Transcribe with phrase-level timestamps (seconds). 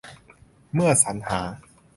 [0.73, 1.41] เมื่อสรรหา